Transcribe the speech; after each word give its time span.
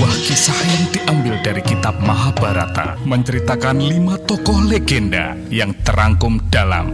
sebuah 0.00 0.16
kisah 0.24 0.56
yang 0.64 0.84
diambil 0.96 1.36
dari 1.44 1.60
kitab 1.60 1.92
Mahabharata 2.00 2.96
menceritakan 3.04 3.84
lima 3.84 4.16
tokoh 4.24 4.64
legenda 4.64 5.36
yang 5.52 5.76
terangkum 5.84 6.40
dalam. 6.48 6.88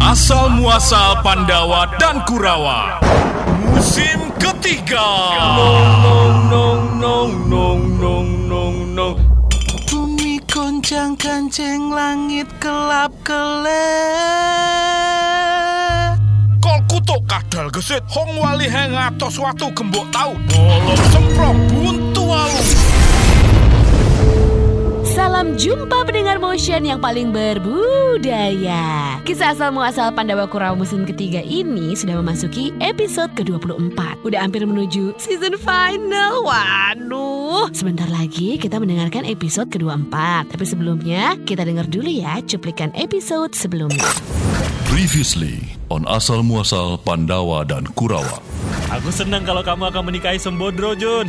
Asal 0.00 0.56
Muasal 0.56 1.20
Pandawa 1.20 1.84
dan 2.00 2.24
Kurawa. 2.24 3.04
Musim 3.60 4.32
ketiga. 4.40 5.04
Nong 5.52 6.48
nong 6.48 6.96
nong 6.96 7.32
nong 7.44 7.82
nong 8.00 8.48
nong 8.48 8.76
nong 8.96 9.20
Bumi 9.92 10.40
goncang 10.48 11.12
kancing 11.20 11.92
langit 11.92 12.48
kelap 12.56 13.12
kelep 13.20 13.68
Kol 16.64 16.80
kutuk 16.88 17.20
kadal 17.28 17.68
gesit? 17.68 18.00
Hong 18.08 18.40
wali 18.40 18.64
hengatos 18.64 19.36
watu 19.36 19.68
gembok 19.76 20.08
tau. 20.08 20.32
Bolong 20.48 21.04
semprong 21.12 21.60
buntu 21.68 22.05
walu 22.36 22.62
Salam 25.16 25.56
jumpa 25.56 26.04
pendengar 26.04 26.36
motion 26.36 26.84
yang 26.84 27.00
paling 27.00 27.32
berbudaya. 27.32 29.16
Kisah 29.24 29.56
asal 29.56 29.72
muasal 29.72 30.12
Pandawa 30.12 30.44
Kurawa 30.44 30.76
musim 30.76 31.08
ketiga 31.08 31.40
ini 31.40 31.96
sudah 31.96 32.20
memasuki 32.20 32.68
episode 32.84 33.32
ke-24. 33.32 33.96
Udah 34.28 34.44
hampir 34.44 34.60
menuju 34.68 35.16
season 35.16 35.56
final. 35.56 36.44
Waduh, 36.44 37.72
sebentar 37.72 38.12
lagi 38.12 38.60
kita 38.60 38.76
mendengarkan 38.76 39.24
episode 39.24 39.72
ke-24. 39.72 40.14
Tapi 40.52 40.64
sebelumnya 40.68 41.32
kita 41.48 41.64
dengar 41.64 41.88
dulu 41.88 42.12
ya 42.12 42.44
cuplikan 42.44 42.92
episode 42.92 43.56
sebelumnya. 43.56 44.55
Previously 44.86 45.74
on 45.90 46.06
Asal 46.06 46.46
Muasal 46.46 46.94
Pandawa 47.02 47.66
dan 47.66 47.82
Kurawa. 47.98 48.38
Aku 48.94 49.10
senang 49.10 49.42
kalau 49.42 49.58
kamu 49.66 49.90
akan 49.90 50.02
menikahi 50.14 50.38
Sembodro, 50.38 50.94
Jun. 50.94 51.26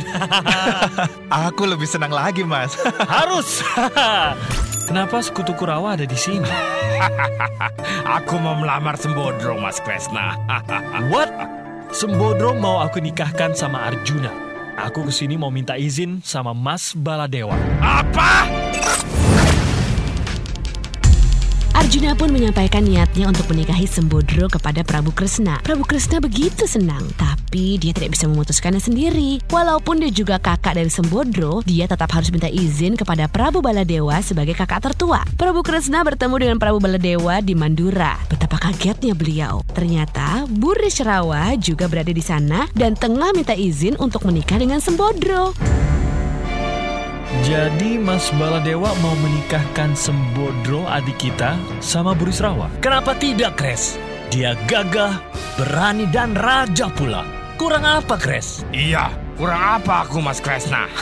Aku 1.50 1.66
lebih 1.66 1.90
senang 1.90 2.14
lagi 2.14 2.46
mas 2.46 2.78
Harus. 3.18 3.66
Kenapa 4.88 5.18
sekutu 5.26 5.58
Kurawa 5.58 5.98
ada 5.98 6.06
di 6.06 6.14
sini? 6.14 6.46
Aku 8.06 8.38
mau 8.38 8.54
melamar 8.54 8.94
Sembodro, 8.94 9.58
Mas 9.58 9.82
Kresna. 9.82 10.38
What? 11.10 11.28
Sembodro 11.90 12.54
mau 12.54 12.78
aku 12.78 13.02
nikahkan 13.02 13.58
sama 13.58 13.90
Arjuna. 13.90 14.30
Aku 14.78 15.02
ke 15.02 15.10
sini 15.10 15.34
mau 15.34 15.50
minta 15.50 15.74
izin 15.74 16.22
sama 16.22 16.54
Mas 16.54 16.94
Baladewa. 16.94 17.58
Apa? 17.82 18.46
Arjuna 21.78 22.10
pun 22.18 22.34
menyampaikan 22.34 22.82
niatnya 22.82 23.30
untuk 23.30 23.54
menikahi 23.54 23.86
Sembodro 23.86 24.50
kepada 24.50 24.82
Prabu 24.82 25.14
Kresna. 25.14 25.62
Prabu 25.62 25.86
Kresna 25.86 26.18
begitu 26.18 26.66
senang, 26.66 27.06
tapi 27.14 27.78
dia 27.78 27.94
tidak 27.94 28.18
bisa 28.18 28.26
memutuskannya 28.26 28.82
sendiri. 28.82 29.38
Walaupun 29.46 30.02
dia 30.02 30.10
juga 30.10 30.42
kakak 30.42 30.74
dari 30.74 30.90
Sembodro, 30.90 31.62
dia 31.62 31.86
tetap 31.86 32.10
harus 32.10 32.34
minta 32.34 32.50
izin 32.50 32.98
kepada 32.98 33.30
Prabu 33.30 33.62
Baladewa 33.62 34.18
sebagai 34.26 34.58
kakak 34.58 34.90
tertua. 34.90 35.22
Prabu 35.38 35.62
Kresna 35.62 36.02
bertemu 36.02 36.34
dengan 36.42 36.58
Prabu 36.58 36.82
Baladewa 36.82 37.38
di 37.38 37.54
Mandura. 37.54 38.18
Betapa 38.26 38.58
kagetnya 38.58 39.14
beliau. 39.14 39.62
Ternyata 39.70 40.50
Buris 40.50 40.98
Rawa 40.98 41.54
juga 41.62 41.86
berada 41.86 42.10
di 42.10 42.24
sana 42.26 42.66
dan 42.74 42.98
tengah 42.98 43.30
minta 43.38 43.54
izin 43.54 43.94
untuk 44.02 44.26
menikah 44.26 44.58
dengan 44.58 44.82
Sembodro. 44.82 45.54
Jadi 47.28 48.00
Mas 48.00 48.32
Baladewa 48.40 48.88
mau 49.04 49.12
menikahkan 49.20 49.92
Sembodro 49.92 50.88
adik 50.88 51.28
kita 51.28 51.60
sama 51.84 52.16
Burisrawa. 52.16 52.72
Kenapa 52.80 53.12
tidak, 53.12 53.60
Kres? 53.60 54.00
Dia 54.32 54.56
gagah, 54.64 55.20
berani 55.60 56.08
dan 56.08 56.32
raja 56.32 56.88
pula. 56.88 57.28
Kurang 57.60 57.84
apa, 57.84 58.16
Kres? 58.16 58.64
Iya, 58.72 59.12
kurang 59.36 59.60
apa 59.60 60.08
aku, 60.08 60.24
Mas 60.24 60.40
Kresna? 60.40 60.88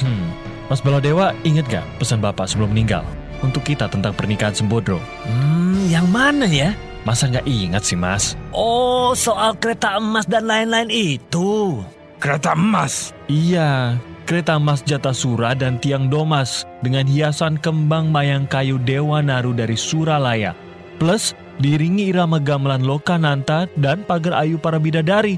Hmm, 0.00 0.30
Mas 0.70 0.78
Baladewa 0.80 1.34
ingat 1.42 1.66
gak 1.66 1.86
pesan 1.98 2.22
Bapak 2.22 2.46
sebelum 2.46 2.70
meninggal? 2.70 3.02
Untuk 3.42 3.66
kita 3.66 3.90
tentang 3.90 4.14
pernikahan 4.14 4.54
Sembodro. 4.54 5.02
Hmm, 5.26 5.90
yang 5.90 6.06
mana 6.14 6.46
ya? 6.46 6.78
Masa 7.02 7.26
nggak 7.26 7.48
ingat 7.48 7.82
sih, 7.82 7.98
Mas? 7.98 8.38
Oh, 8.54 9.18
soal 9.18 9.58
kereta 9.58 9.98
emas 9.98 10.30
dan 10.30 10.46
lain-lain 10.46 10.92
itu. 10.92 11.82
Kereta 12.22 12.52
emas. 12.52 13.16
Iya, 13.26 13.96
kereta 14.30 14.54
emas 14.54 14.86
Jatasura 14.86 15.58
dan 15.58 15.82
tiang 15.82 16.06
domas 16.06 16.62
dengan 16.86 17.02
hiasan 17.02 17.58
kembang 17.58 18.14
mayang 18.14 18.46
kayu 18.46 18.78
Dewa 18.78 19.18
Naru 19.18 19.50
dari 19.50 19.74
Suralaya. 19.74 20.54
Plus, 21.02 21.34
diringi 21.58 22.14
irama 22.14 22.38
gamelan 22.38 22.86
Lokananta 22.86 23.66
dan 23.74 24.06
pagar 24.06 24.38
ayu 24.46 24.54
para 24.54 24.78
bidadari. 24.78 25.34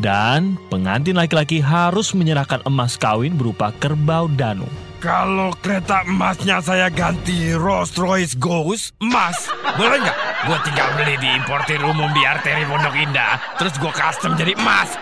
Dan 0.00 0.56
pengantin 0.72 1.20
laki-laki 1.20 1.60
harus 1.60 2.16
menyerahkan 2.16 2.64
emas 2.64 2.96
kawin 2.96 3.36
berupa 3.36 3.68
kerbau 3.76 4.32
danu. 4.32 4.64
Kalau 5.02 5.50
kereta 5.58 6.06
emasnya 6.06 6.62
saya 6.62 6.86
ganti 6.86 7.50
Rolls 7.58 7.90
Royce 7.98 8.38
Ghost 8.38 8.94
emas, 9.02 9.50
boleh 9.74 9.98
nggak? 9.98 10.18
Gue 10.46 10.58
tinggal 10.62 10.94
beli 10.94 11.18
di 11.18 11.26
importir 11.26 11.82
umum 11.82 12.06
di 12.14 12.22
arteri 12.22 12.62
Pondok 12.62 12.94
Indah, 12.94 13.34
terus 13.58 13.74
gue 13.82 13.90
custom 13.90 14.38
jadi 14.38 14.54
emas. 14.54 14.94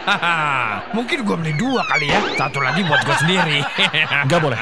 Mungkin 0.97 1.21
gue 1.21 1.37
beli 1.37 1.53
dua 1.53 1.85
kali 1.85 2.09
ya, 2.09 2.17
satu 2.33 2.65
lagi 2.65 2.81
buat 2.81 3.05
gue 3.05 3.17
sendiri. 3.21 3.59
Nggak 4.25 4.41
boleh. 4.41 4.57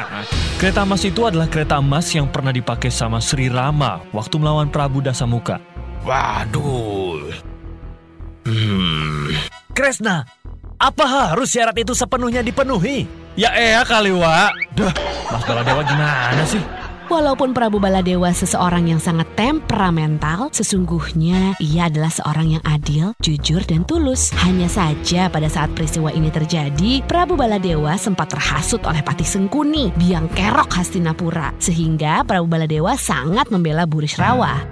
Kereta 0.59 0.83
emas 0.83 1.07
itu 1.07 1.23
adalah 1.23 1.47
kereta 1.47 1.79
emas 1.79 2.11
yang 2.11 2.27
pernah 2.27 2.51
dipakai 2.51 2.91
sama 2.91 3.23
Sri 3.23 3.47
Rama 3.47 4.03
waktu 4.11 4.43
melawan 4.43 4.67
Prabu 4.67 5.07
Dasamuka. 5.07 5.63
Waduh. 6.03 7.31
Hmm. 8.43 9.39
Kresna, 9.71 10.27
apa 10.83 11.31
harus 11.31 11.55
syarat 11.55 11.79
itu 11.79 11.95
sepenuhnya 11.95 12.43
dipenuhi? 12.43 13.07
Ya 13.39 13.55
eh 13.55 13.79
kali, 13.87 14.11
Wak. 14.11 14.51
Dah, 14.75 14.91
Mas 15.31 15.47
Baladewa 15.47 15.87
gimana 15.87 16.43
sih? 16.43 16.59
Walaupun 17.07 17.55
Prabu 17.55 17.79
Baladewa 17.79 18.35
seseorang 18.35 18.91
yang 18.91 18.99
sangat 18.99 19.31
temperamental, 19.39 20.51
sesungguhnya 20.51 21.55
ia 21.63 21.87
adalah 21.87 22.11
seorang 22.11 22.59
yang 22.59 22.65
adil, 22.67 23.15
jujur, 23.23 23.63
dan 23.63 23.87
tulus. 23.87 24.35
Hanya 24.43 24.67
saja 24.67 25.31
pada 25.31 25.47
saat 25.47 25.71
peristiwa 25.71 26.11
ini 26.11 26.35
terjadi, 26.35 27.07
Prabu 27.07 27.39
Baladewa 27.39 27.95
sempat 27.95 28.35
terhasut 28.35 28.83
oleh 28.83 29.07
Patih 29.07 29.31
Sengkuni, 29.31 29.95
biang 29.95 30.27
kerok 30.35 30.75
Hastinapura, 30.75 31.55
sehingga 31.63 32.27
Prabu 32.27 32.51
Baladewa 32.51 32.99
sangat 32.99 33.55
membela 33.55 33.87
Burisrawa. 33.87 34.67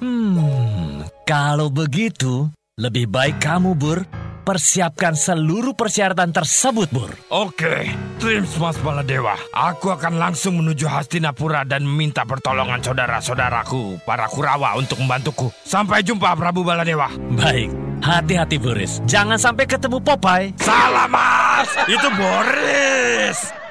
Hmm, 0.00 1.04
kalau 1.28 1.68
begitu, 1.68 2.48
lebih 2.80 3.12
baik 3.12 3.44
kamu, 3.44 3.76
Bur, 3.76 4.23
persiapkan 4.44 5.16
seluruh 5.16 5.72
persyaratan 5.72 6.30
tersebut, 6.30 6.92
Bur. 6.92 7.10
Oke, 7.32 7.88
Trims 8.20 8.54
Mas 8.60 8.76
Baladewa. 8.84 9.34
Aku 9.50 9.90
akan 9.90 10.20
langsung 10.20 10.60
menuju 10.60 10.84
Hastinapura 10.84 11.64
dan 11.64 11.88
meminta 11.88 12.28
pertolongan 12.28 12.84
saudara-saudaraku, 12.84 14.04
para 14.04 14.28
Kurawa 14.28 14.76
untuk 14.76 15.00
membantuku. 15.00 15.48
Sampai 15.64 16.04
jumpa 16.04 16.36
Prabu 16.36 16.60
Baladewa. 16.60 17.08
Baik, 17.34 17.72
hati-hati, 18.04 18.60
Boris. 18.60 19.00
Jangan 19.08 19.40
sampai 19.40 19.64
ketemu 19.64 19.98
Popeye. 20.04 20.52
Salah 20.60 21.08
Mas, 21.08 21.72
itu 21.88 22.08
Boris. 22.12 23.64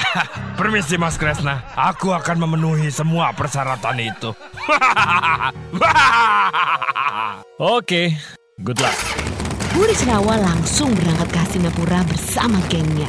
Permisi 0.58 0.96
Mas 0.96 1.16
Kresna, 1.16 1.62
aku 1.76 2.12
akan 2.12 2.48
memenuhi 2.48 2.88
semua 2.88 3.32
persyaratan 3.36 3.96
itu. 4.00 4.30
Oke, 7.60 8.16
good 8.64 8.80
luck. 8.80 8.96
Burisrawa 9.80 10.36
langsung 10.36 10.92
berangkat 10.92 11.28
ke 11.32 11.38
Hastinapura 11.40 12.04
bersama 12.04 12.60
gengnya. 12.68 13.08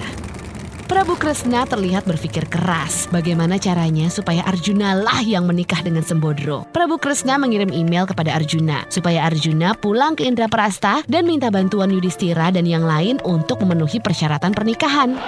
Prabu 0.88 1.20
Kresna 1.20 1.68
terlihat 1.68 2.08
berpikir 2.08 2.48
keras 2.48 3.12
bagaimana 3.12 3.60
caranya 3.60 4.08
supaya 4.08 4.40
Arjuna 4.48 4.96
lah 4.96 5.20
yang 5.20 5.44
menikah 5.44 5.84
dengan 5.84 6.00
Sembodro. 6.00 6.64
Prabu 6.72 6.96
Kresna 6.96 7.36
mengirim 7.36 7.76
email 7.76 8.08
kepada 8.08 8.32
Arjuna 8.40 8.88
supaya 8.88 9.28
Arjuna 9.28 9.76
pulang 9.76 10.16
ke 10.16 10.24
Indraprasta 10.24 11.04
dan 11.12 11.28
minta 11.28 11.52
bantuan 11.52 11.92
Yudhistira 11.92 12.56
dan 12.56 12.64
yang 12.64 12.88
lain 12.88 13.20
untuk 13.28 13.60
memenuhi 13.60 14.00
persyaratan 14.00 14.56
pernikahan. 14.56 15.20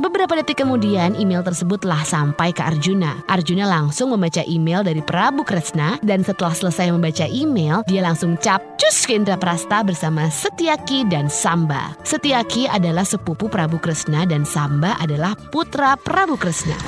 Beberapa 0.00 0.32
detik 0.32 0.64
kemudian 0.64 1.12
email 1.12 1.44
tersebutlah 1.44 2.08
sampai 2.08 2.56
ke 2.56 2.64
Arjuna. 2.64 3.20
Arjuna 3.28 3.68
langsung 3.68 4.16
membaca 4.16 4.40
email 4.48 4.80
dari 4.80 5.04
Prabu 5.04 5.44
Kresna 5.44 6.00
dan 6.00 6.24
setelah 6.24 6.56
selesai 6.56 6.88
membaca 6.88 7.28
email, 7.28 7.84
dia 7.84 8.00
langsung 8.00 8.40
capcus 8.40 9.04
ke 9.04 9.20
Indraprasta 9.20 9.84
bersama 9.84 10.32
Setyaki 10.32 11.04
dan 11.04 11.28
Samba. 11.28 11.92
Setyaki 12.00 12.64
adalah 12.64 13.04
sepupu 13.04 13.52
Prabu 13.52 13.76
Kresna 13.76 14.24
dan 14.24 14.48
Samba 14.48 14.96
adalah 14.96 15.36
putra 15.36 16.00
Prabu 16.00 16.40
Kresna. 16.40 16.80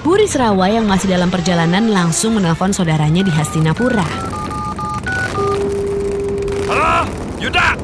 Burisrawa 0.00 0.72
yang 0.72 0.88
masih 0.88 1.12
dalam 1.12 1.28
perjalanan 1.28 1.92
langsung 1.92 2.40
menelpon 2.40 2.72
saudaranya 2.72 3.20
di 3.20 3.28
Hastinapura. 3.28 4.08
Halo, 6.64 7.04
Yuda. 7.36 7.76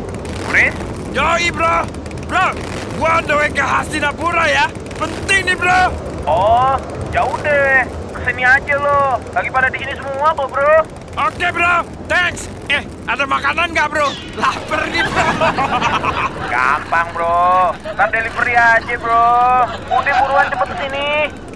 Boris? 0.49 0.73
Yoi 1.13 1.53
bro. 1.53 1.85
Bro, 2.25 2.57
gua 3.05 3.21
on 3.21 3.29
the 3.29 3.37
way 3.37 3.53
ke 3.53 3.61
Hastinapura 3.61 4.49
ya. 4.49 4.65
Penting 4.97 5.45
nih 5.45 5.57
bro. 5.61 5.93
Oh, 6.25 6.73
ya 7.13 7.21
udah. 7.29 7.85
Ke 8.17 8.21
sini 8.25 8.49
aja 8.49 8.75
lo. 8.81 9.21
Lagi 9.37 9.53
pada 9.53 9.69
di 9.69 9.77
sini 9.77 9.93
semua 9.93 10.33
kok, 10.33 10.49
bro. 10.49 11.05
Oke 11.15 11.47
bro, 11.53 11.87
thanks. 12.11 12.51
Eh, 12.67 12.83
ada 13.07 13.23
makanan 13.23 13.71
nggak 13.71 13.87
bro? 13.87 14.09
Lapar 14.41 14.89
nih 14.89 15.05
bro. 15.05 15.27
Gampang 16.51 17.09
bro, 17.15 17.71
ntar 17.93 18.09
delivery 18.11 18.57
aja 18.57 18.95
bro. 18.99 19.69
Udah 19.95 20.15
buruan 20.25 20.47
cepet 20.51 20.69
ke 20.73 20.77
sini. 20.89 21.09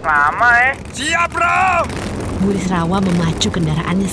Lama 0.04 0.50
eh. 0.68 0.72
Siap 0.94 1.32
bro. 1.32 1.88
Buris 2.38 2.70
Rawa 2.70 3.02
memacu 3.02 3.50
kendaraannya 3.50 4.06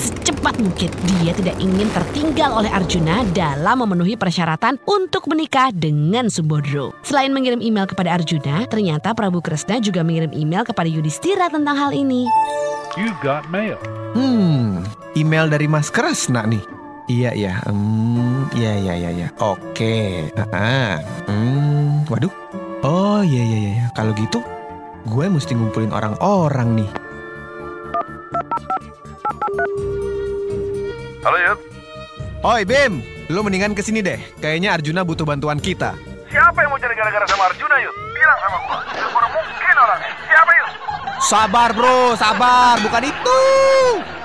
secepat 0.46 0.62
mungkin. 0.62 0.90
Dia 1.18 1.32
tidak 1.34 1.56
ingin 1.58 1.88
tertinggal 1.90 2.50
oleh 2.54 2.70
Arjuna 2.70 3.26
dalam 3.34 3.82
memenuhi 3.82 4.14
persyaratan 4.14 4.78
untuk 4.86 5.26
menikah 5.26 5.74
dengan 5.74 6.30
Sumbodro. 6.30 6.94
Selain 7.02 7.34
mengirim 7.34 7.58
email 7.58 7.90
kepada 7.90 8.14
Arjuna, 8.14 8.62
ternyata 8.70 9.10
Prabu 9.10 9.42
Kresna 9.42 9.82
juga 9.82 10.06
mengirim 10.06 10.30
email 10.30 10.62
kepada 10.62 10.86
Yudhistira 10.86 11.50
tentang 11.50 11.74
hal 11.74 11.90
ini. 11.90 12.30
Hmm, 14.14 14.86
email 15.18 15.50
dari 15.50 15.66
Mas 15.66 15.90
Kresna 15.90 16.46
nih. 16.46 16.62
Iya, 17.10 17.30
iya. 17.34 17.52
Hmm, 17.66 18.46
iya, 18.54 18.78
iya, 18.78 18.94
iya, 19.02 19.10
iya. 19.10 19.28
Oke. 19.42 20.30
Ah, 20.54 21.02
hmm, 21.26 22.06
waduh. 22.06 22.30
Oh, 22.86 23.18
iya, 23.26 23.42
iya, 23.42 23.58
iya. 23.58 23.72
iya. 23.82 23.86
Kalau 23.98 24.14
gitu, 24.14 24.38
gue 25.10 25.26
mesti 25.26 25.58
ngumpulin 25.58 25.90
orang-orang 25.90 26.86
nih. 26.86 27.05
Oi, 32.46 32.62
Bim. 32.62 33.02
Lu 33.26 33.42
mendingan 33.42 33.74
ke 33.74 33.82
sini 33.82 33.98
deh. 34.06 34.22
Kayaknya 34.38 34.78
Arjuna 34.78 35.02
butuh 35.02 35.26
bantuan 35.26 35.58
kita. 35.58 35.98
siapa 36.30 36.62
yang 36.62 36.70
mau 36.70 36.78
cari 36.78 36.94
gara-gara 36.94 37.26
sama 37.26 37.50
Arjuna 37.50 37.74
Yud? 37.82 37.94
Bilang 38.14 38.38
sama 38.38 38.56
gua, 38.70 38.78
baru 38.86 39.28
mungkin 39.34 39.74
orangnya. 39.74 40.12
Siapa 40.30 40.52
Yud? 40.54 40.70
Sabar, 41.26 41.70
bro. 41.74 42.14
Sabar. 42.14 42.78
Bukan 42.86 43.02
itu. 43.02 43.40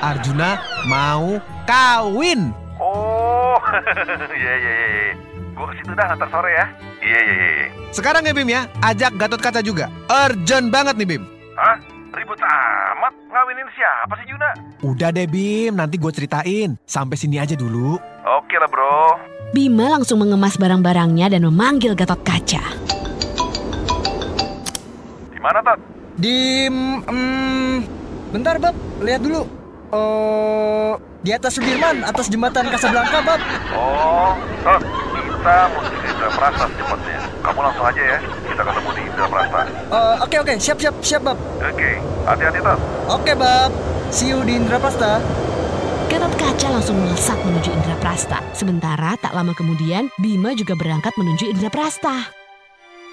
Arjuna 0.06 0.62
mau 0.86 1.42
kawin. 1.66 2.54
Oh, 2.78 3.58
iya 4.38 4.54
iya 4.54 4.74
iya. 4.78 4.88
iya. 5.10 5.14
Gua 5.58 5.66
ke 5.74 5.82
situ 5.82 5.92
dah 5.98 6.14
ntar 6.14 6.30
sore 6.30 6.54
ya. 6.54 6.66
Iya 7.02 7.20
iya 7.26 7.34
iya. 7.42 7.68
Sekarang 7.90 8.22
ya, 8.22 8.38
Bim 8.38 8.46
ya. 8.54 8.70
Ajak 8.86 9.18
Gatot 9.18 9.42
Kaca 9.42 9.66
juga. 9.66 9.90
Urgent 10.14 10.70
banget 10.70 10.94
nih, 10.94 11.18
Bim. 11.18 11.26
Hah? 11.58 11.82
Ribut 12.14 12.38
amat 12.38 13.14
ngawinin 13.32 13.68
siapa 13.72 14.14
sih 14.20 14.28
Juna? 14.28 14.50
Udah 14.84 15.10
deh, 15.16 15.26
Bim. 15.26 15.74
Nanti 15.74 15.96
gue 15.96 16.12
ceritain. 16.12 16.76
Sampai 16.84 17.16
sini 17.16 17.40
aja 17.40 17.56
dulu. 17.56 17.96
Oke 18.28 18.60
lah 18.60 18.68
bro. 18.68 19.18
Bima 19.56 19.88
langsung 19.92 20.20
mengemas 20.24 20.56
barang-barangnya 20.60 21.32
dan 21.32 21.48
memanggil 21.48 21.96
Gatot 21.96 22.22
Kaca. 22.24 22.64
Di 25.32 25.40
mana 25.40 25.60
Tat? 25.64 25.80
Di 26.16 26.68
mm, 26.70 27.76
bentar 28.36 28.56
Bab, 28.60 28.76
lihat 29.04 29.24
dulu. 29.24 29.44
Oh, 29.92 30.96
di 31.20 31.36
atas 31.36 31.60
Sudirman, 31.60 32.00
atas 32.08 32.32
jembatan 32.32 32.72
Kasablanka, 32.72 33.20
Bab. 33.28 33.40
Oh, 33.76 34.36
Tat. 34.64 34.82
Kita 35.12 35.58
mesti 35.74 36.01
Indra 36.22 36.38
Prasta 36.38 36.70
secepatnya. 36.70 37.18
Kamu 37.42 37.60
langsung 37.66 37.86
aja 37.90 38.02
ya. 38.06 38.18
Kita 38.22 38.62
ketemu 38.62 38.90
di 38.94 39.02
Indra 39.10 39.26
Prasta. 39.26 39.62
Eh, 39.66 40.16
Oke 40.22 40.36
oke, 40.38 40.54
siap 40.62 40.78
siap 40.78 40.96
siap 41.02 41.22
Bab. 41.26 41.38
Oke, 41.58 41.90
hati-hati 42.30 42.60
Tat. 42.62 42.78
Oke 43.10 43.34
Bab, 43.34 43.74
see 44.14 44.30
you 44.30 44.46
di 44.46 44.54
Indrapasta. 44.54 45.18
Gatot 46.14 46.34
Kaca 46.38 46.68
langsung 46.78 47.02
melesat 47.02 47.42
menuju 47.42 47.74
Indraprasta. 47.74 48.38
Sementara 48.54 49.18
tak 49.18 49.34
lama 49.34 49.58
kemudian, 49.58 50.14
Bima 50.22 50.54
juga 50.54 50.78
berangkat 50.78 51.18
menuju 51.18 51.58
Indraprasta. 51.58 52.41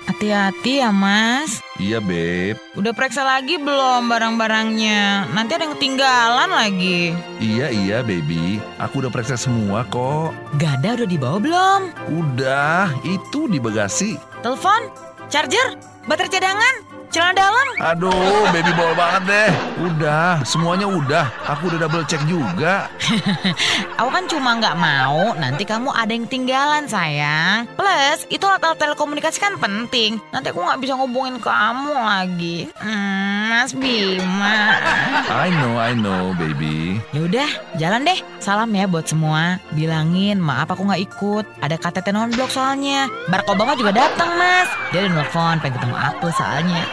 Hati-hati 0.05 0.79
ya 0.79 0.95
mas 0.95 1.59
Iya, 1.79 1.99
Beb. 1.99 2.59
Udah 2.75 2.91
periksa 2.91 3.23
lagi 3.23 3.55
belum 3.55 4.07
barang-barangnya 4.07 5.31
Nanti 5.31 5.55
ada 5.55 5.67
yang 5.67 5.75
ketinggalan 5.79 6.51
lagi 6.51 7.15
Iya, 7.39 7.71
iya, 7.71 7.99
baby. 8.03 8.59
Aku 8.79 8.99
udah 8.99 9.11
periksa 9.11 9.39
semua 9.39 9.87
kok. 9.87 10.35
Gada 10.59 10.99
udah 10.99 11.09
dibawa 11.09 11.39
belum? 11.39 11.81
Udah, 12.11 12.91
itu 13.03 13.47
di 13.47 13.59
bagasi. 13.59 14.19
Telepon? 14.43 14.91
Charger? 15.31 15.79
Baterai 16.09 16.33
cadangan? 16.33 16.75
Celana 17.09 17.33
dalam? 17.33 17.67
Aduh, 17.79 18.45
baby 18.53 18.73
bol 18.77 18.93
banget 18.93 19.23
deh. 19.31 19.51
Udah, 19.81 20.45
semuanya 20.45 20.85
udah. 20.85 21.27
Aku 21.57 21.73
udah 21.73 21.89
double 21.89 22.05
check 22.05 22.21
juga. 22.29 22.93
Aku 24.01 24.09
kan 24.13 24.25
cuma 24.29 24.59
nggak 24.61 24.77
mau 24.77 25.33
nanti 25.39 25.65
kamu 25.65 25.91
ada 25.91 26.13
yang 26.13 26.29
ketinggalan 26.29 26.85
sayang 26.87 27.67
Plus 27.75 28.29
itu 28.29 28.45
alat-alat 28.45 28.79
telekomunikasi 28.79 29.39
kan 29.41 29.55
penting 29.57 30.21
Nanti 30.31 30.53
aku 30.53 30.61
nggak 30.61 30.81
bisa 30.83 30.93
ngubungin 30.95 31.41
kamu 31.41 31.95
lagi 31.97 32.69
hmm, 32.79 33.51
Mas 33.51 33.73
Bima 33.73 34.79
I 35.29 35.49
know, 35.51 35.75
I 35.81 35.93
know, 35.97 36.33
baby. 36.37 37.01
Yaudah, 37.13 37.49
jalan 37.77 38.07
deh. 38.07 38.19
Salam 38.39 38.71
ya 38.73 38.89
buat 38.89 39.09
semua. 39.09 39.61
Bilangin 39.73 40.41
maaf 40.41 40.71
aku 40.73 40.85
nggak 40.89 41.03
ikut. 41.05 41.45
Ada 41.61 41.77
KTT 41.77 42.13
non 42.13 42.33
blok 42.33 42.53
soalnya. 42.53 43.09
Barack 43.29 43.49
Obama 43.51 43.77
juga 43.77 43.93
datang 43.93 44.31
mas. 44.37 44.69
Dia 44.93 45.05
udah 45.05 45.21
nelfon 45.21 45.57
pengen 45.61 45.75
ketemu 45.79 45.97
aku 45.97 46.27
soalnya. 46.33 46.85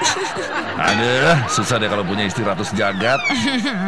Aduh, 0.75 1.36
susah 1.48 1.80
deh 1.80 1.88
kalau 1.88 2.04
punya 2.04 2.28
istri 2.28 2.44
ratu 2.44 2.68
sejagat. 2.68 3.19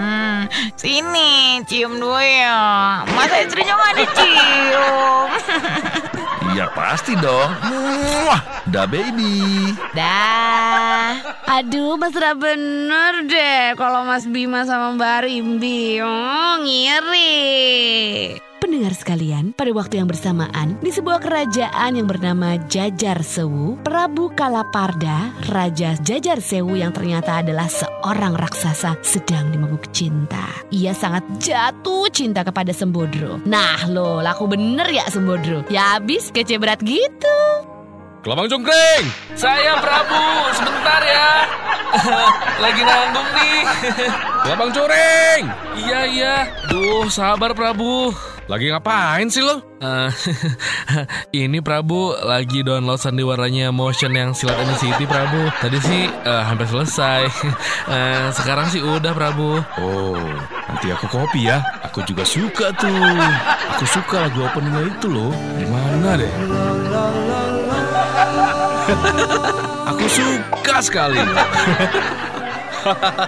Sini, 0.81 1.61
cium 1.67 1.99
dulu 1.99 2.19
ya. 2.19 3.03
Masa 3.11 3.43
istrinya 3.43 3.75
nggak 3.75 3.93
dicium? 4.01 5.29
Iya 6.57 6.73
pasti 6.73 7.13
dong. 7.19 7.53
Muah, 7.69 8.65
dah 8.71 8.89
baby. 8.89 9.77
Dah. 9.93 11.19
Aduh, 11.59 12.01
mesra 12.01 12.33
bener 12.33 13.29
deh 13.29 13.77
kalau 13.77 14.01
Mas 14.07 14.25
Bima 14.25 14.65
sama 14.65 14.95
Mbak 14.97 15.29
Rimbi. 15.29 16.01
Oh, 16.01 16.57
ngiri. 16.65 18.41
Pendengar 18.57 18.97
sekalian, 18.97 19.53
pada 19.53 19.69
waktu 19.69 20.01
yang 20.01 20.09
bersamaan, 20.09 20.81
di 20.81 20.89
sebuah 20.89 21.21
kerajaan 21.21 21.93
yang 21.93 22.09
bernama 22.09 22.57
Jajar 22.65 23.21
Sewu, 23.21 23.77
Prabu 23.85 24.33
Kalaparda, 24.33 25.29
Raja 25.45 25.93
Jajar 26.01 26.41
Sewu 26.41 26.73
yang 26.73 26.89
ternyata 26.89 27.45
adalah 27.45 27.69
seorang 27.69 28.33
raksasa 28.33 28.97
sedang 29.05 29.53
dimabuk 29.53 29.93
cinta. 29.93 30.49
Ia 30.73 30.97
sangat 30.97 31.21
jatuh 31.37 32.09
cinta 32.09 32.41
kepada 32.41 32.73
Sembodro. 32.73 33.37
Nah 33.45 33.85
lo, 33.93 34.25
laku 34.25 34.49
bener 34.49 34.89
ya 34.89 35.05
Sembodro? 35.05 35.61
Ya 35.69 36.01
habis 36.01 36.33
kece 36.33 36.57
berat 36.57 36.81
gitu. 36.81 37.37
Kelabang 38.25 38.49
Cungkring, 38.49 39.05
saya 39.37 39.77
Prabu, 39.77 40.49
sebentar 40.57 41.01
ya. 41.05 41.29
Lagi 42.65 42.81
nanggung 42.81 43.29
nih. 43.37 43.61
Kelabang 44.43 44.71
Curing. 44.73 45.43
Iya 45.77 45.99
iya. 46.09 46.35
Duh, 46.67 47.05
sabar 47.07 47.53
Prabu. 47.53 48.11
Lagi 48.47 48.71
ngapain 48.71 49.27
sih 49.27 49.43
lo? 49.43 49.59
Eh, 49.83 50.09
ini 51.43 51.59
Prabu 51.59 52.15
lagi 52.15 52.63
download 52.63 52.95
sandiwaranya 52.95 53.75
Motion 53.75 54.15
yang 54.15 54.31
Silat 54.31 54.55
City 54.79 55.03
Prabu. 55.03 55.51
Tadi 55.59 55.75
sih 55.83 56.07
eh, 56.07 56.43
hampir 56.47 56.67
selesai. 56.67 57.27
Eh, 57.87 58.27
sekarang 58.35 58.67
sih 58.67 58.83
udah 58.83 59.15
Prabu. 59.15 59.63
Oh, 59.79 60.19
nanti 60.67 60.91
aku 60.91 61.07
kopi 61.07 61.47
ya. 61.47 61.63
Aku 61.87 62.03
juga 62.03 62.27
suka 62.27 62.75
tuh. 62.75 62.91
Aku 63.79 63.87
suka 63.87 64.27
lagu 64.27 64.43
openingnya 64.43 64.91
itu 64.91 65.07
loh. 65.07 65.31
Di 65.55 65.63
mana 65.71 66.19
deh? 66.19 66.27
aku 69.95 70.05
suka 70.11 70.75
sekali. 70.83 71.15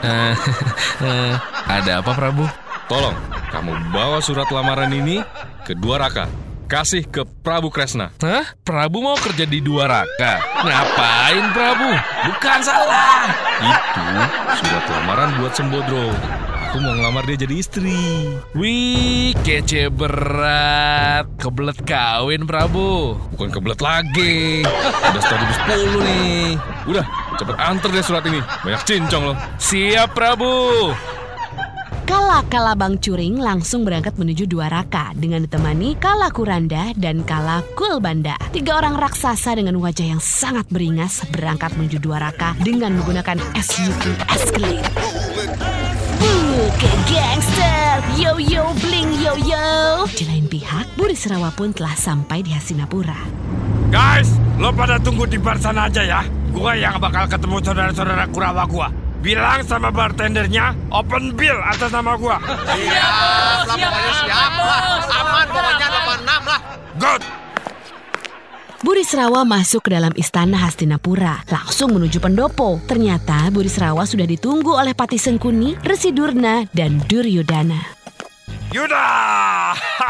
Eh, 0.03 0.35
eh, 1.07 1.33
ada 1.71 2.03
apa 2.03 2.11
Prabu? 2.11 2.68
Tolong, 2.89 3.13
kamu 3.53 3.93
bawa 3.93 4.17
surat 4.17 4.49
lamaran 4.49 4.89
ini 4.89 5.21
ke 5.61 5.77
Dua 5.77 6.01
Raka. 6.01 6.25
Kasih 6.65 7.05
ke 7.05 7.21
Prabu 7.21 7.69
Kresna. 7.69 8.09
Hah? 8.21 8.45
Prabu 8.65 9.01
mau 9.01 9.17
kerja 9.17 9.41
di 9.45 9.57
dua 9.57 9.89
raka? 9.89 10.37
Ngapain 10.61 11.49
Prabu? 11.49 11.89
Bukan 12.29 12.59
salah. 12.61 13.25
Itu 13.57 14.05
surat 14.61 14.85
lamaran 14.85 15.33
buat 15.41 15.53
Sembodro. 15.57 16.13
Aku 16.69 16.77
mau 16.85 16.93
ngelamar 16.93 17.25
dia 17.25 17.41
jadi 17.41 17.55
istri. 17.57 18.29
Wih, 18.53 19.33
kece 19.41 19.89
berat. 19.89 21.25
Kebelet 21.41 21.81
kawin 21.89 22.45
Prabu. 22.45 23.17
Bukan 23.33 23.49
kebelet 23.49 23.81
lagi. 23.81 24.61
Udah 25.09 25.21
ribu 25.25 25.53
sepuluh 25.57 26.01
nih. 26.05 26.49
Udah, 26.85 27.05
cepet 27.37 27.55
antar 27.57 27.89
deh 27.89 28.05
surat 28.05 28.21
ini. 28.29 28.45
Banyak 28.61 28.81
cincong 28.85 29.33
loh. 29.33 29.37
Siap 29.57 30.13
Prabu. 30.13 30.93
Kala 32.09 32.41
Kala 32.49 32.73
Bang 32.73 32.97
Curing 32.97 33.37
langsung 33.37 33.85
berangkat 33.85 34.17
menuju 34.17 34.49
Dua 34.49 34.65
Raka 34.65 35.13
dengan 35.13 35.45
ditemani 35.45 35.93
Kala 36.01 36.33
Kuranda 36.33 36.89
dan 36.97 37.21
Kala 37.21 37.61
Kulbanda. 37.77 38.33
Tiga 38.49 38.81
orang 38.81 38.97
raksasa 38.97 39.53
dengan 39.53 39.77
wajah 39.77 40.17
yang 40.17 40.17
sangat 40.17 40.65
beringas 40.73 41.21
berangkat 41.29 41.69
menuju 41.77 42.01
Dua 42.01 42.17
Raka 42.17 42.57
dengan 42.65 42.97
menggunakan 42.97 43.37
SUV 43.53 44.25
Escalade. 44.25 44.89
Uh, 46.17 46.65
ke 46.81 46.89
gangster, 47.13 48.01
yo 48.17 48.41
yo 48.41 48.73
bling 48.81 49.13
yo 49.21 49.37
yo. 49.45 50.09
Di 50.09 50.25
lain 50.25 50.49
pihak, 50.49 50.89
Buri 50.97 51.13
Serawa 51.13 51.53
pun 51.53 51.77
telah 51.77 51.93
sampai 51.93 52.41
di 52.41 52.57
Hastinapura. 52.57 53.21
Guys, 53.93 54.33
lo 54.57 54.73
pada 54.73 54.97
tunggu 54.97 55.29
di 55.29 55.37
bar 55.37 55.61
sana 55.61 55.85
aja 55.85 56.01
ya. 56.01 56.25
Gua 56.49 56.73
yang 56.73 56.97
bakal 56.97 57.29
ketemu 57.29 57.61
saudara-saudara 57.61 58.25
Kurawa 58.33 58.65
gua. 58.65 59.08
Bilang 59.19 59.59
sama 59.67 59.91
bartendernya 59.91 60.75
open 60.91 61.35
bill 61.35 61.57
atas 61.63 61.91
nama 61.91 62.15
gua. 62.15 62.37
Siap 62.39 63.67
lah 63.67 63.75
pokoknya 63.75 64.13
siap 64.23 64.53
lah. 64.55 64.81
Aman 65.11 65.47
pokoknya 65.51 65.87
86 65.87 66.49
lah. 66.49 66.61
Good. 66.99 67.21
Burisrawa 68.79 69.43
masuk 69.43 69.83
ke 69.83 69.89
dalam 69.91 70.15
istana 70.15 70.55
Hastinapura, 70.63 71.43
langsung 71.51 71.99
menuju 71.99 72.23
pendopo. 72.23 72.79
Ternyata 72.87 73.51
Burisrawa 73.51 74.07
sudah 74.07 74.23
ditunggu 74.23 74.71
oleh 74.71 74.95
Pati 74.95 75.19
Sengkuni, 75.19 75.75
Resi 75.83 76.15
Durna, 76.15 76.63
dan 76.71 76.95
Duryodana. 77.03 77.75
Yuda! 78.71 79.07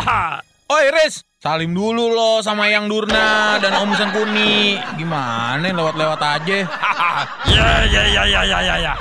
Oi 0.77 0.85
Riz, 0.93 1.25
salim 1.39 1.71
dulu 1.71 2.11
lo 2.11 2.43
sama 2.43 2.67
Yang 2.67 2.91
Durna 2.91 3.55
dan 3.63 3.71
Om 3.79 3.95
Sengkuni. 3.95 4.75
Gimana 4.99 5.71
lewat-lewat 5.71 6.19
aja? 6.19 6.67
ya, 7.55 7.69
ya, 7.87 8.03
ya, 8.11 8.23
ya, 8.27 8.41
ya, 8.43 8.59
ya, 8.59 8.75
ya. 8.83 8.93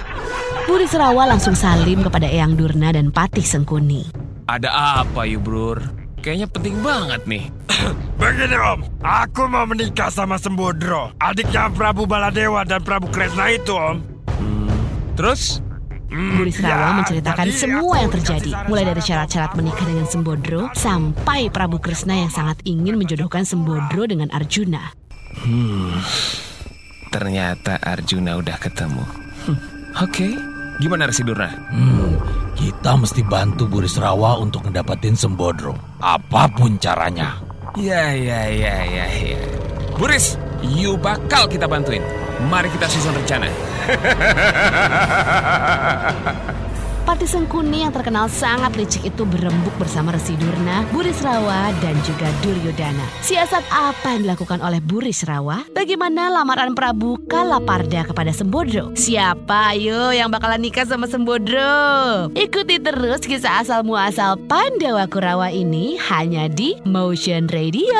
Burisrawa 0.71 1.27
langsung 1.27 1.59
salim 1.59 2.07
kepada 2.07 2.31
Eyang 2.31 2.55
Durna 2.55 2.95
dan 2.95 3.11
Patih 3.11 3.43
Sengkuni. 3.43 4.07
Ada 4.47 5.03
apa 5.03 5.27
yuk, 5.27 5.43
Brur? 5.43 5.83
Kayaknya 6.23 6.47
penting 6.47 6.79
banget 6.79 7.27
nih. 7.27 7.51
Begini 8.23 8.55
om, 8.55 8.87
aku 9.03 9.51
mau 9.51 9.67
menikah 9.67 10.11
sama 10.15 10.39
Sembodro, 10.39 11.11
adiknya 11.19 11.75
Prabu 11.75 12.07
Baladewa 12.07 12.63
dan 12.63 12.87
Prabu 12.87 13.11
Kresna 13.11 13.51
itu 13.51 13.75
om. 13.75 13.99
Terus? 15.19 15.59
Burisrawa 16.09 16.73
ya, 16.73 16.97
menceritakan 17.05 17.45
jadi 17.45 17.53
semua 17.53 17.95
yang 18.01 18.13
terjadi, 18.13 18.51
mulai 18.65 18.85
dari 18.89 19.03
syarat-syarat 19.05 19.53
menikah 19.61 19.85
dengan 19.85 20.07
Sembodro 20.09 20.63
sampai 20.73 21.53
Prabu 21.53 21.77
Kresna 21.77 22.17
yang 22.17 22.33
sangat 22.33 22.65
ingin 22.65 22.97
menjodohkan 22.97 23.45
Sembodro 23.45 24.09
dengan 24.09 24.33
Arjuna. 24.33 24.97
Hmm, 25.45 26.01
ternyata 27.13 27.77
Arjuna 27.85 28.41
udah 28.41 28.57
ketemu. 28.57 29.05
Hmm, 29.45 29.59
Oke, 30.01 30.33
gimana 30.81 31.05
Resi 31.05 31.21
Durna? 31.29 31.53
Hmm, 31.69 32.17
kita 32.57 32.97
mesti 32.97 33.21
bantu 33.29 33.69
Burisrawa 33.69 34.41
untuk 34.41 34.65
ngedapetin 34.65 35.13
Sembodro. 35.13 35.77
Apa 36.01 36.49
pun 36.49 36.81
caranya. 36.81 37.37
Ya, 37.77 38.17
ya, 38.17 38.49
ya, 38.49 38.75
ya, 38.81 39.07
ya. 39.13 39.39
Buris, 40.01 40.41
you 40.65 40.97
bakal 40.97 41.45
kita 41.45 41.69
bantuin. 41.69 42.01
Mari 42.47 42.71
kita 42.71 42.87
susun 42.87 43.19
rencana. 43.19 43.49
Pati 47.09 47.25
Sengkuni 47.25 47.81
yang 47.81 47.89
terkenal 47.89 48.29
sangat 48.29 48.77
licik 48.77 49.09
itu 49.09 49.25
berembuk 49.25 49.73
bersama 49.81 50.13
Resi 50.13 50.37
Durna, 50.37 50.85
Burisrawa, 50.93 51.73
dan 51.81 51.97
juga 52.05 52.29
Duryodana. 52.45 53.01
Siasat 53.25 53.65
apa 53.73 54.13
yang 54.13 54.29
dilakukan 54.29 54.61
oleh 54.61 54.77
Burisrawa? 54.85 55.65
Bagaimana 55.73 56.29
lamaran 56.29 56.77
Prabu 56.77 57.17
Kalaparda 57.25 58.05
kepada 58.05 58.29
Sembodro? 58.29 58.93
Siapa 58.93 59.73
ayo 59.73 60.13
yang 60.13 60.29
bakalan 60.29 60.61
nikah 60.61 60.85
sama 60.85 61.09
Sembodro? 61.09 62.29
Ikuti 62.37 62.77
terus 62.77 63.25
kisah 63.25 63.65
asal 63.65 63.89
muasal 63.89 64.37
Pandawa 64.45 65.09
Kurawa 65.09 65.49
ini 65.49 65.97
hanya 66.13 66.45
di 66.45 66.77
Motion 66.85 67.49
Radio. 67.49 67.97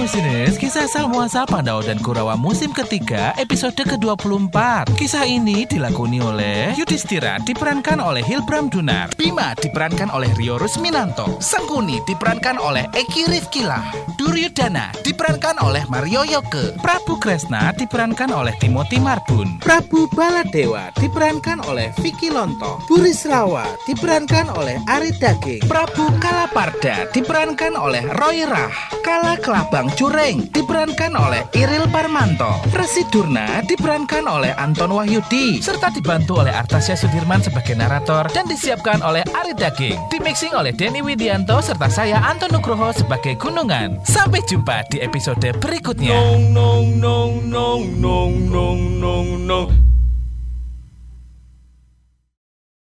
Musinus, 0.00 0.56
kisah 0.56 0.88
asal 0.88 1.12
muasal 1.12 1.44
Pandawa 1.44 1.84
dan 1.84 2.00
Kurawa 2.00 2.32
musim 2.32 2.72
ketiga 2.72 3.36
episode 3.36 3.76
ke-24. 3.76 4.88
Kisah 4.96 5.28
ini 5.28 5.68
dilakoni 5.68 6.24
oleh 6.24 6.72
Yudhistira 6.72 7.36
diperankan 7.44 8.00
oleh 8.00 8.24
Hilbram 8.24 8.72
Dunar, 8.72 9.12
Bima 9.20 9.52
diperankan 9.60 10.08
oleh 10.08 10.32
Rio 10.40 10.56
Rusminanto, 10.56 11.36
Sengkuni 11.44 12.00
diperankan 12.08 12.56
oleh 12.56 12.88
Eki 12.96 13.28
Rifkilah, 13.28 14.16
Duryodana 14.16 14.88
diperankan 15.04 15.60
oleh 15.60 15.84
Mario 15.92 16.24
Yoke, 16.24 16.80
Prabu 16.80 17.20
Kresna 17.20 17.68
diperankan 17.76 18.32
oleh 18.32 18.56
Timothy 18.56 18.96
Marbun, 19.04 19.60
Prabu 19.60 20.08
Baladewa 20.16 20.88
diperankan 20.96 21.60
oleh 21.68 21.92
Vicky 22.00 22.32
Lonto, 22.32 22.80
Burisrawa 22.88 23.68
diperankan 23.84 24.48
oleh 24.56 24.80
Ari 24.88 25.12
Daging, 25.20 25.68
Prabu 25.68 26.08
Kalaparda 26.24 27.04
diperankan 27.12 27.76
oleh 27.76 28.00
Roy 28.16 28.48
Rah, 28.48 28.72
Kala 29.04 29.36
Kelabang 29.36 29.89
Cureng 29.96 30.50
diperankan 30.54 31.12
oleh 31.18 31.42
Iril 31.56 31.88
Parmanto, 31.90 32.62
Resi 32.72 33.02
Durna 33.10 33.60
diperankan 33.66 34.24
oleh 34.30 34.54
Anton 34.54 34.94
Wahyudi, 34.94 35.58
serta 35.58 35.90
dibantu 35.90 36.38
oleh 36.40 36.54
Artasya 36.54 36.94
Sudirman 36.94 37.42
sebagai 37.42 37.74
narator. 37.74 38.30
Dan 38.30 38.46
disiapkan 38.46 39.02
oleh 39.02 39.26
Ari 39.34 39.56
Daging, 39.58 39.98
dimixing 40.12 40.54
oleh 40.54 40.70
Denny 40.70 41.02
Widianto 41.02 41.58
serta 41.58 41.90
saya 41.90 42.22
Anton 42.22 42.54
Nugroho 42.54 42.94
sebagai 42.94 43.34
Gunungan. 43.36 43.98
Sampai 44.06 44.44
jumpa 44.46 44.86
di 44.88 45.02
episode 45.02 45.50
berikutnya. 45.58 46.14
Nong 46.14 46.54
nong 46.54 46.86
nong 47.00 47.34
nong 47.50 47.82
nong 47.98 48.32
nong 48.50 48.80
nong 49.00 49.28
nong 49.44 49.89